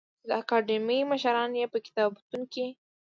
[0.19, 2.67] چې د اکاډمۍ مشران یې په کتابتون کې